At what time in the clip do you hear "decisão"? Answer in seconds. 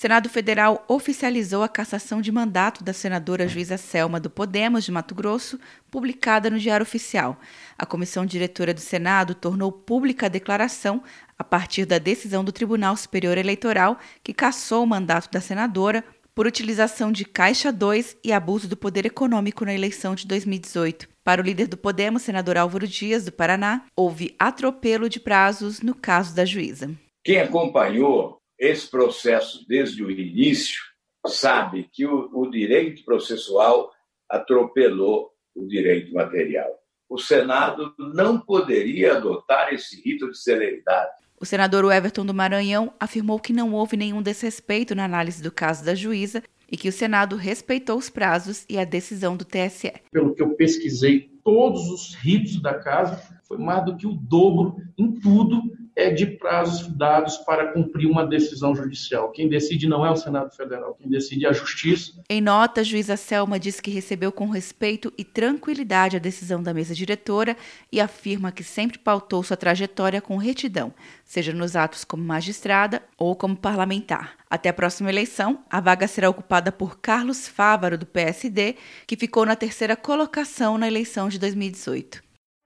11.98-12.42, 48.84-49.36, 58.26-58.74, 66.20-66.62